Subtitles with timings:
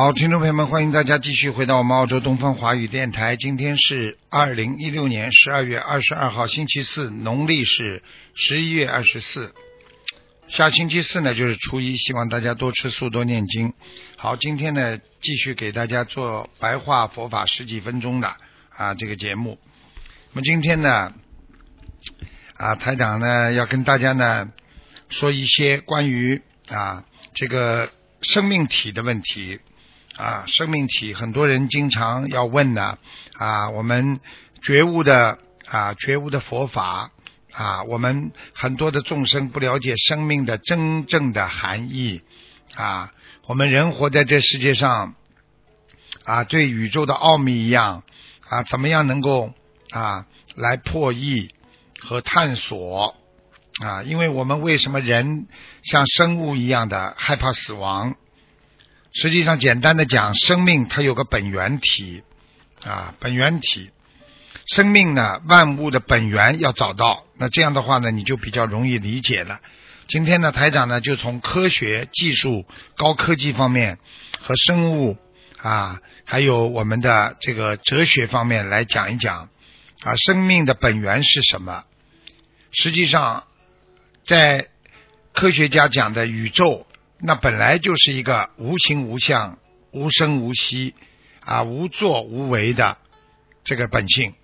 [0.00, 3.34] 好，听众朋友们，欢迎大家继续回到我们澳洲东方华语电台。
[3.34, 9.52] 今天是二零一六年十二月二十二号，星期四，农历是十一月二十四。
[10.46, 13.72] 下星期四呢就是初一，希望大家多吃素，多念经。
[14.16, 18.32] 好，今天呢继续给大家做白话佛法十几分钟的
[18.70, 19.58] 啊这个节目。
[20.30, 21.12] 那么今天呢
[22.54, 24.48] 啊台长呢要跟大家呢
[25.08, 27.02] 说一些关于啊
[27.34, 27.90] 这个
[28.22, 29.58] 生命体的问题。
[30.18, 32.98] 啊，生命体很多人经常要问的
[33.38, 34.18] 啊，我们
[34.60, 35.38] 觉悟的
[35.70, 37.12] 啊，觉悟的佛法
[37.52, 42.22] 啊，我们很多的众生不了解生命的真正的含义
[42.74, 43.12] 啊，
[43.46, 45.14] 我们人活在这世界上
[46.24, 48.02] 啊，对宇宙的奥秘一样
[48.48, 49.54] 啊，怎么样能够
[49.92, 51.54] 啊来破译
[52.00, 53.14] 和探索
[53.80, 54.02] 啊？
[54.02, 55.46] 因为我们为什么人
[55.84, 58.16] 像生物一样的害怕死亡？
[59.20, 62.22] 实际上，简单的讲，生命它有个本源体
[62.84, 63.90] 啊，本源体，
[64.68, 69.58] 生命呢，万物的本源要找到，那这样的话呢，你就比较容易理解了。
[70.06, 72.64] 今天呢，台长呢就从科学技术、
[72.96, 73.98] 高科技方面
[74.38, 75.16] 和生物
[75.60, 79.48] 啊，还有我们的这个哲学方面来讲一讲
[80.02, 81.82] 啊，生命的本源是什么？
[82.70, 83.42] 实际上，
[84.24, 84.68] 在
[85.32, 86.86] 科学家讲的宇宙。
[87.20, 89.58] 那本来就是一个无形无相、
[89.90, 90.94] 无声无息
[91.40, 92.98] 啊、无作无为的
[93.64, 94.34] 这个本性。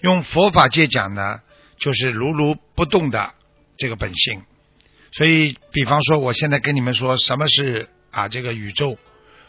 [0.00, 1.40] 用佛法界讲呢，
[1.78, 3.32] 就是如如不动的
[3.78, 4.42] 这个本性。
[5.12, 8.98] 所以，比方说，我现在跟你们说，什么是啊这个宇宙？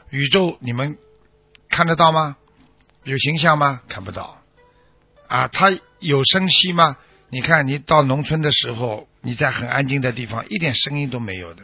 [0.10, 0.98] 宇宙你们
[1.70, 2.38] 看得到吗？
[3.04, 3.82] 有形象吗？
[3.88, 4.42] 看不到。
[5.28, 6.98] 啊，它有声息吗？
[7.30, 11.64] 你看，你到农村的时候，你在很安静的地方，一点声音都没有的。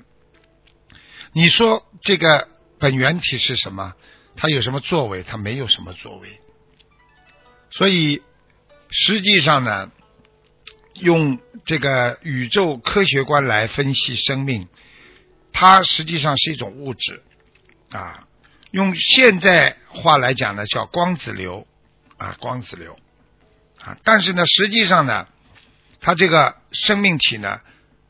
[1.32, 2.48] 你说这个
[2.80, 3.94] 本源体是什么？
[4.36, 5.22] 它有什么作为？
[5.22, 6.40] 它没有什么作为。
[7.70, 8.24] 所以
[8.90, 9.92] 实际上呢，
[10.96, 14.68] 用这个宇宙科学观来分析生命，
[15.54, 17.22] 它实际上是一种物质
[17.92, 18.28] 啊。
[18.72, 21.68] 用现在话来讲呢，叫光子流
[22.18, 22.98] 啊，光子流
[23.80, 23.98] 啊。
[24.04, 25.28] 但是呢，实际上呢，
[26.02, 27.62] 它这个生命体呢，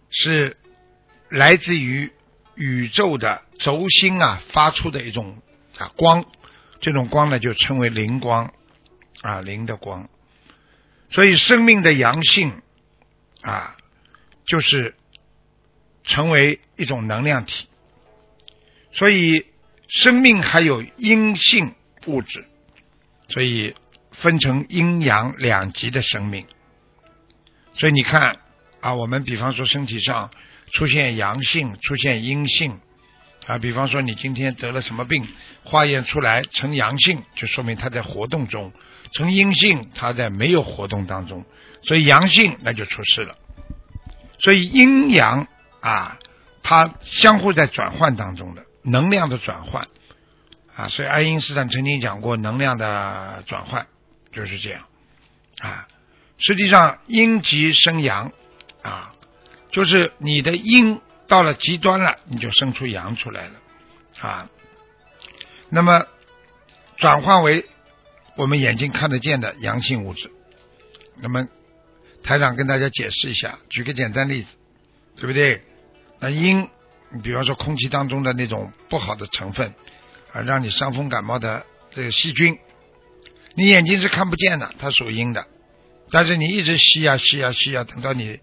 [0.09, 0.55] 是
[1.27, 2.13] 来自于。
[2.59, 5.41] 宇宙的轴心啊，发出的一种
[5.77, 6.25] 啊光，
[6.81, 8.53] 这种光呢就称为灵光
[9.21, 10.09] 啊灵的光。
[11.09, 12.61] 所以生命的阳性
[13.43, 13.77] 啊，
[14.45, 14.93] 就是
[16.03, 17.65] 成为一种能量体。
[18.91, 19.45] 所以
[19.87, 21.73] 生命还有阴性
[22.07, 22.45] 物质，
[23.29, 23.73] 所以
[24.11, 26.45] 分成阴阳两极的生命。
[27.75, 28.37] 所以你看
[28.81, 30.29] 啊，我们比方说身体上。
[30.71, 32.79] 出现阳性，出现阴性
[33.45, 35.27] 啊，比方说你今天得了什么病，
[35.63, 38.71] 化验出来呈阳性，就说明它在活动中；
[39.11, 41.43] 呈阴性，它在没有活动当中。
[41.81, 43.35] 所以阳性那就出事了。
[44.37, 45.47] 所以阴阳
[45.81, 46.19] 啊，
[46.61, 49.87] 它相互在转换当中的能量的转换
[50.75, 50.87] 啊。
[50.89, 53.87] 所以爱因斯坦曾经讲过能量的转换
[54.31, 54.85] 就是这样
[55.59, 55.87] 啊。
[56.37, 58.31] 实际上阴极生阳
[58.83, 59.08] 啊。
[59.79, 63.53] 就是你的阴到了极端了，你就生出阳出来了
[64.19, 64.49] 啊。
[65.69, 66.05] 那么
[66.97, 67.65] 转换为
[68.35, 70.29] 我们眼睛看得见的阳性物质。
[71.21, 71.47] 那么
[72.23, 74.49] 台长跟大家解释一下，举个简单例子，
[75.15, 75.63] 对不对？
[76.19, 76.67] 那阴，
[77.13, 79.73] 你比方说空气当中的那种不好的成分
[80.33, 82.59] 啊，让你伤风感冒的这个细菌，
[83.55, 85.47] 你眼睛是看不见的，它属阴的。
[86.11, 88.41] 但是你一直吸呀吸呀吸呀，等到你。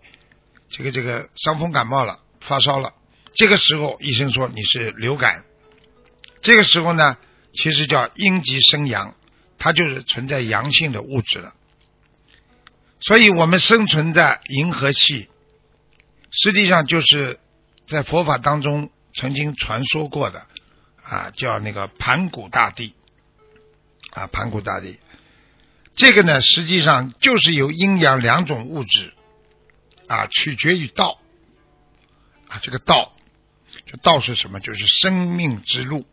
[0.68, 2.92] 这个这个伤风感冒了，发烧了，
[3.34, 5.44] 这个时候医生说你是流感，
[6.42, 7.16] 这个时候呢，
[7.54, 9.14] 其实叫阴极生阳，
[9.58, 11.54] 它就是存在阳性的物质了。
[13.00, 15.28] 所以我们生存在银河系，
[16.30, 17.38] 实际上就是
[17.86, 20.46] 在佛法当中曾经传说过的
[21.02, 22.94] 啊，叫那个盘古大帝
[24.10, 24.98] 啊，盘古大帝，
[25.94, 29.12] 这个呢，实际上就是由阴阳两种物质。
[30.08, 31.18] 啊，取决于道
[32.48, 33.12] 啊，这个道
[33.86, 34.60] 这道是什么？
[34.60, 36.06] 就是生命之路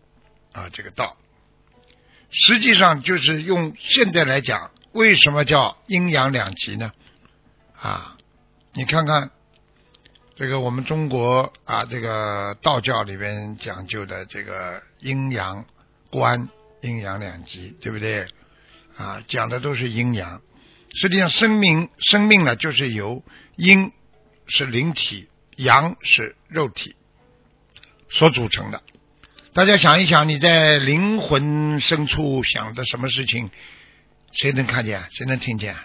[0.51, 1.15] 啊，这个道，
[2.31, 6.91] 实际上就是用现在来讲，为什么叫阴阳两极呢？
[7.79, 8.17] 啊，
[8.73, 9.31] 你看看
[10.35, 15.65] 这个我们中国啊，这个道教里边讲究的这个阴阳
[16.09, 16.49] 观、
[16.81, 18.27] 阴阳两极，对不对？
[18.97, 20.41] 啊，讲的都是阴阳。
[20.93, 23.23] 实际上，生命生命呢，就是由
[23.55, 23.91] 阴
[24.45, 26.95] 是灵体，阳是肉体
[28.09, 28.81] 所组成的。
[29.53, 33.49] 大家想一想，你在灵魂深处想的什么事情，
[34.31, 35.03] 谁能看见？
[35.11, 35.75] 谁能听见？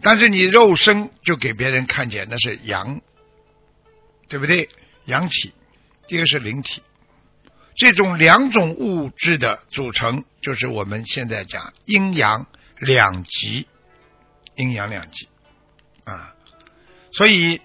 [0.00, 3.00] 但是你肉身就给别人看见，那是阳，
[4.28, 4.68] 对不对？
[5.06, 5.52] 阳体，
[6.08, 6.82] 一个是灵体，
[7.76, 12.46] 这种两种物质的组成，就是我们现在讲阴阳
[12.78, 13.66] 两极。
[14.60, 15.28] 阴阳两极
[16.04, 16.34] 啊，
[17.12, 17.62] 所以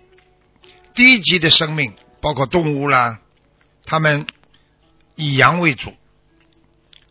[0.94, 3.20] 低级的生命，包括动物啦，
[3.86, 4.26] 他们
[5.16, 5.94] 以阳为主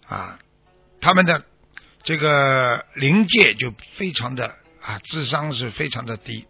[0.06, 0.38] 啊，
[1.02, 1.44] 他们的
[2.02, 6.46] 这个灵界就非常的啊，智商是非常的低。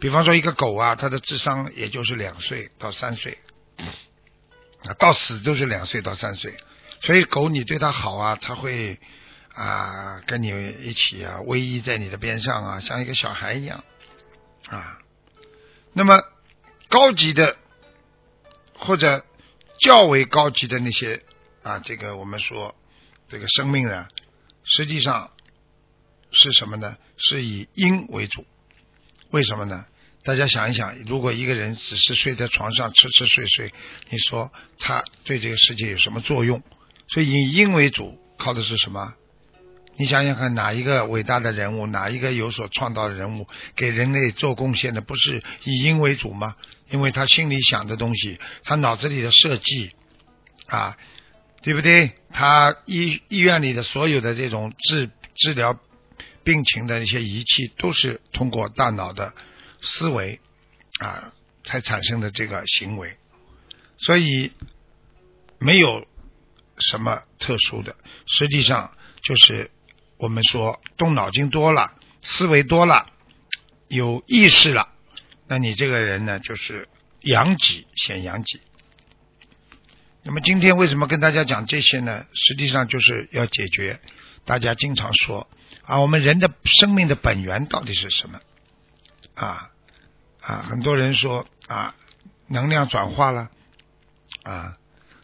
[0.00, 3.38] 比方说一个狗啊，它的智商也就是两岁到三岁
[3.78, 6.56] 啊，到死都是两岁到三岁。
[7.02, 8.98] 所以狗你对它好啊，它会。
[9.54, 10.48] 啊，跟你
[10.82, 13.84] 一起啊，偎依在你的边上啊，像一个小孩一样
[14.68, 14.98] 啊。
[15.92, 16.20] 那么
[16.88, 17.56] 高级的
[18.76, 19.24] 或者
[19.80, 21.22] 较为高级的那些
[21.62, 22.74] 啊，这个我们说
[23.28, 24.08] 这个生命呢，
[24.64, 25.30] 实际上
[26.32, 26.96] 是什么呢？
[27.16, 28.44] 是以阴为主。
[29.30, 29.86] 为什么呢？
[30.24, 33.72] 大家想一想，如果一个人只是睡在床上吃吃睡睡，
[34.10, 36.62] 你说他对这个世界有什么作用？
[37.08, 39.14] 所以以阴为主，靠的是什么？
[39.96, 43.46] 你想想看，哪一个伟大的人物，哪一个有所创造的人物，
[43.76, 46.56] 给人类做贡献的，不是以因为主吗？
[46.90, 49.92] 因为他心里想的东西，他脑子里的设计
[50.66, 50.96] 啊，
[51.62, 52.12] 对不对？
[52.32, 55.78] 他医医院里的所有的这种治治疗
[56.42, 59.32] 病情的一些仪器，都是通过大脑的
[59.80, 60.40] 思维
[60.98, 61.32] 啊
[61.62, 63.16] 才产生的这个行为，
[63.98, 64.50] 所以
[65.60, 66.04] 没有
[66.78, 67.94] 什么特殊的，
[68.26, 68.90] 实际上
[69.22, 69.70] 就是。
[70.16, 73.06] 我们说动脑筋多了，思维多了，
[73.88, 74.88] 有意识了，
[75.48, 76.88] 那你这个人呢，就是
[77.20, 78.60] 阳极显阳极。
[80.22, 82.24] 那么今天为什么跟大家讲这些呢？
[82.32, 84.00] 实际上就是要解决
[84.46, 85.48] 大家经常说
[85.82, 88.40] 啊，我们人的生命的本源到底是什么？
[89.34, 89.70] 啊
[90.40, 91.94] 啊，很多人说啊，
[92.46, 93.50] 能量转化了
[94.44, 94.76] 啊，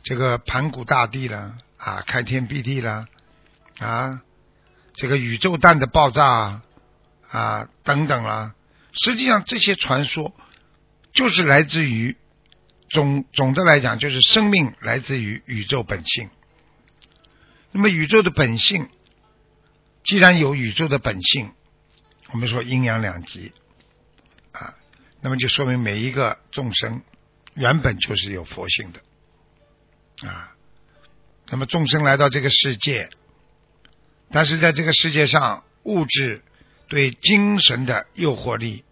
[0.02, 3.06] 这个盘古大帝了啊，开天辟地了
[3.78, 4.20] 啊。
[5.00, 6.62] 这个宇宙弹的爆炸啊，
[7.30, 8.54] 啊等等啦，
[8.92, 10.34] 实际上这些传说
[11.14, 12.18] 就是来自于
[12.90, 16.28] 总总的来讲，就是生命来自于宇宙本性。
[17.72, 18.90] 那么宇宙的本性，
[20.04, 21.50] 既然有宇宙的本性，
[22.32, 23.52] 我们说阴阳两极
[24.52, 24.74] 啊，
[25.22, 27.00] 那么就说明每一个众生
[27.54, 30.54] 原本就是有佛性的啊。
[31.48, 33.08] 那么众生来到这个世界。
[34.32, 36.42] 但是在这个世界上，物质
[36.88, 38.84] 对精神的诱惑力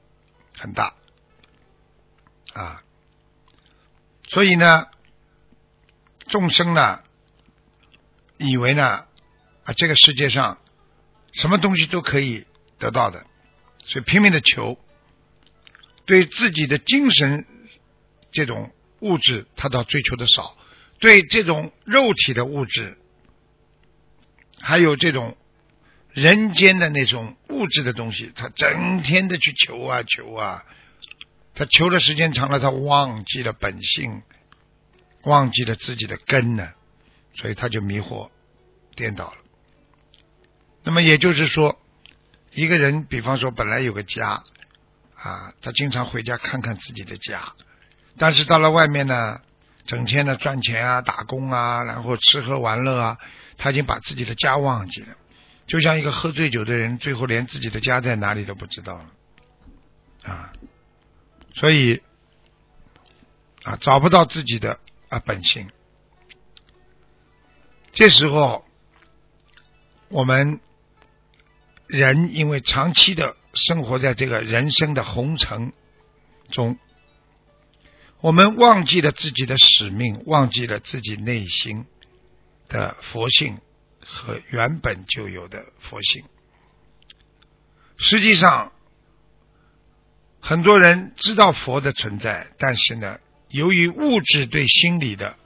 [0.57, 0.95] 很大。
[2.55, 2.83] 啊，
[4.29, 4.89] 所以呢，
[6.27, 7.05] 众生呢，
[8.37, 9.07] 以为呢
[9.65, 10.59] 啊，这个世界上
[11.33, 12.45] 什么东西都可以
[12.79, 13.25] 得到的，
[13.85, 14.77] 所以拼命的求，
[16.05, 17.47] 对自己的精神
[18.33, 20.57] 这种物质，他倒追求的少，
[20.99, 22.98] 对这种肉体的物质。
[24.61, 25.37] 还有这种
[26.13, 30.65] 人间的那种物质的东西，他整天的去求啊求啊，
[31.55, 34.23] 他求的时间长了，他忘记了本性，
[35.23, 36.71] 忘记了自己的根呢，
[37.35, 38.31] 所以他就迷惑
[38.97, 39.37] 颠倒了。
[40.83, 41.79] 那么也就是说，
[42.53, 44.43] 一个人，比方说本来有个家
[45.15, 47.53] 啊，他经常回家看看自己的家，
[48.17, 49.41] 但是到了外面呢，
[49.87, 53.19] 整天的赚钱啊、打工啊，然后吃喝玩乐啊。
[53.59, 55.09] 他已经把自己的家忘记了，
[55.67, 59.11] 就像一个喝醉酒的人，最后连自己的家在哪里都不知道了
[60.23, 60.53] 啊！
[61.55, 62.01] 所以
[63.65, 65.69] 啊，找不到自己的啊本性。
[67.93, 68.65] 这时候，
[70.09, 70.61] 我们
[71.87, 75.73] 人因为长期的生活在这个人生的红尘
[76.53, 76.79] 中，
[78.21, 81.87] 我们忘记了自己的使命，忘记了自己内心。
[82.69, 83.59] 的佛性
[84.05, 86.25] 和原本就有的佛性，
[87.97, 88.73] 实际上
[90.41, 95.37] 很多人知道佛的存在，但是呢，由于物质对心理的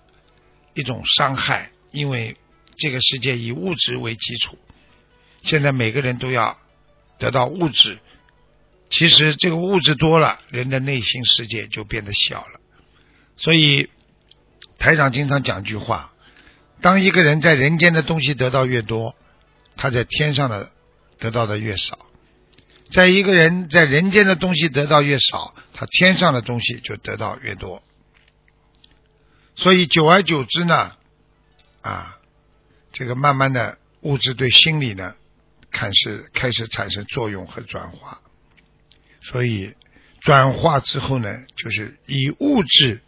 [0.74, 2.36] 一种伤害，因为
[2.76, 4.58] 这个世界以物质为基础，
[5.42, 6.58] 现在每个人都要
[7.18, 7.98] 得到物质。
[8.90, 12.60] 其实这个物质多了，人的内心世界就变得小了。
[13.36, 13.88] 所以
[14.78, 16.11] 台长经常讲一句话：
[16.82, 19.16] 当一个人在人间的东西得到越多，
[19.76, 20.72] 他在天上的
[21.18, 21.96] 得到的越少；
[22.90, 27.82] 在一个人在人间的东西得到越少，他天上的东西就得到越多。
[29.54, 30.96] 所以久而久之呢，
[31.82, 32.18] 啊，
[32.92, 35.14] 这个慢慢的物质对心理呢，
[35.70, 38.20] 开始开始产生作用和转化。
[39.20, 39.76] 所以
[40.20, 43.00] 转化之后呢，就是以物质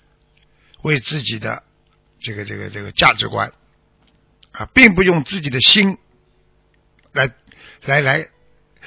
[0.83, 1.65] 为自己的
[2.21, 3.53] 这个这个这个价值观
[4.55, 5.99] 啊，并不用自己的心
[7.13, 7.31] 来
[7.83, 8.29] 来来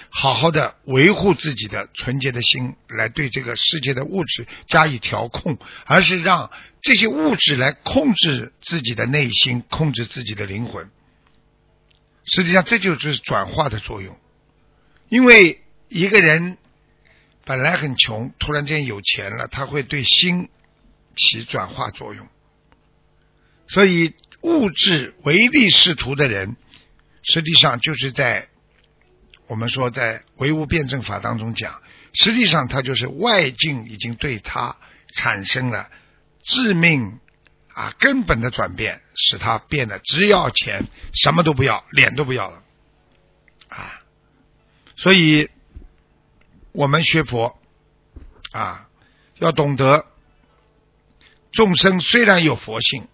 [0.10, 6.50] 好好的维护自己的纯洁的心，来对这个世界的物质加以调控，而是让
[6.82, 10.90] 这些物质来控制自己的内心，控制自己的灵魂。
[12.26, 14.18] 实际上，这就是转化的作用，
[15.10, 16.58] 因为一个人。
[17.50, 20.50] 本来很穷，突然间有钱了，他会对心
[21.16, 22.28] 起转化作用。
[23.70, 24.16] 所以
[24.48, 26.56] 物质唯利是图的人，
[27.24, 28.48] 实际上就是在
[29.48, 31.82] 我们说在唯物辩证法当中讲，
[32.14, 34.78] 实际上他就是外境已经对他
[35.14, 35.90] 产生了
[36.44, 37.20] 致命
[37.74, 42.64] 啊根本的转变，使他变得只要钱，什么都不要，脸都不要了
[43.70, 44.02] 啊。
[44.96, 45.50] 所以。
[46.74, 47.58] 我们学佛
[48.52, 48.88] 啊，
[49.40, 50.06] 要懂得
[51.52, 53.08] 众生虽然有佛性，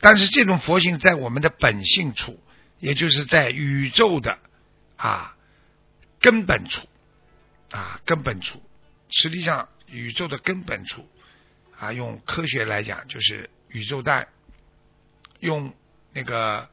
[0.00, 2.38] 但是这种佛性在我们的本性处，
[2.78, 4.38] 也就是在宇宙的
[4.96, 5.36] 啊
[6.20, 6.88] 根本处
[7.70, 8.62] 啊根本处。
[9.10, 11.08] 实际上，宇宙的根本处
[11.78, 14.28] 啊，用科学来讲，就是宇宙蛋，
[15.40, 15.74] 用
[16.12, 16.68] 那个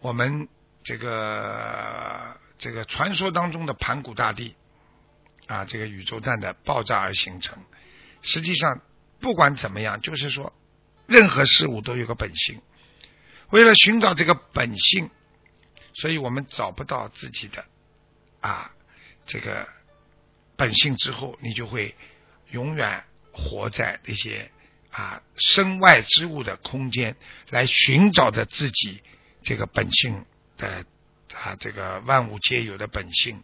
[0.00, 0.48] 我们
[0.82, 4.54] 这个这个传说当中的盘古大帝。
[5.48, 7.58] 啊，这个宇宙蛋的爆炸而形成。
[8.22, 8.80] 实际上，
[9.20, 10.54] 不管怎么样，就是说，
[11.06, 12.60] 任何事物都有个本性。
[13.50, 15.10] 为了寻找这个本性，
[15.94, 17.64] 所以我们找不到自己的
[18.40, 18.72] 啊
[19.26, 19.68] 这个
[20.56, 21.94] 本性之后，你就会
[22.50, 24.50] 永远活在那些
[24.90, 27.16] 啊身外之物的空间，
[27.50, 29.02] 来寻找着自己
[29.42, 30.24] 这个本性
[30.56, 30.86] 的
[31.34, 33.42] 啊这个万物皆有的本性。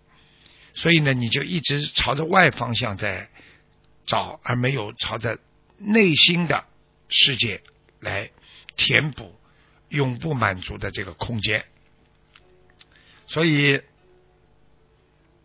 [0.74, 3.28] 所以呢，你就一直朝着外方向在
[4.06, 5.38] 找，而没有朝着
[5.76, 6.64] 内心的
[7.08, 7.62] 世界
[8.00, 8.30] 来
[8.76, 9.38] 填补
[9.88, 11.64] 永不满足的这个空间。
[13.26, 13.82] 所以，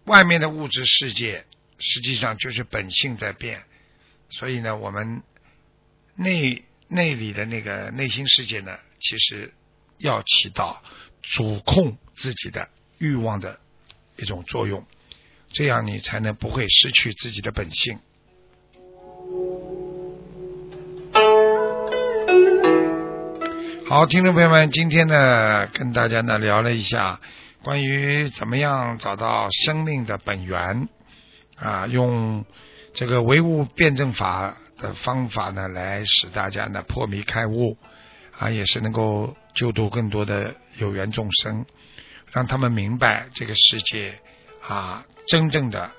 [0.06, 1.46] 外面的物质世界
[1.80, 3.64] 实际上就是本性在变。
[4.30, 5.22] 所以呢，我们
[6.16, 9.54] 内内里的那个内心世界呢，其实
[9.98, 10.84] 要起到
[11.22, 13.60] 主控自己的欲望的
[14.18, 14.86] 一种作用。
[15.52, 18.00] 这样你才能不会失去自己的本性。
[23.94, 27.22] 好，听众朋友们，今天呢，跟大家呢聊了一下
[27.62, 30.90] 关于怎么样找到生命的本源
[31.58, 32.44] 啊，用
[32.96, 37.78] 这个唯物辩证法的方法呢，来使大家呢破迷开悟
[38.40, 41.64] 啊，也是能够救度更多的有缘众生，
[42.32, 44.18] 让他们明白这个世界
[44.68, 45.06] 啊。
[45.28, 45.92] 真正的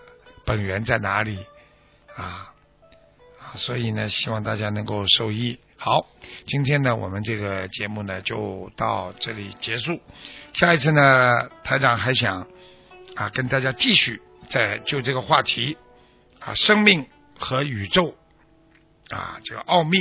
[0.44, 1.38] 本源在哪里
[2.16, 2.50] 啊？
[3.54, 5.60] 所以呢，希望大家能够受益。
[5.76, 6.06] 好，
[6.46, 10.00] 今天呢，我们这个节目呢就到这里结束。
[10.54, 12.46] 下一次呢，台长还想
[13.16, 15.76] 啊跟大家继续在就这个话题
[16.40, 17.06] 啊，生命
[17.38, 18.14] 和宇宙
[19.10, 19.98] 啊这个奥秘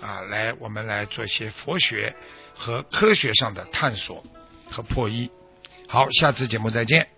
[0.00, 2.14] 啊，来我们来做一些佛学
[2.54, 4.22] 和科学上的探索
[4.70, 5.30] 和破译。
[5.88, 7.15] 好，下次节目再见。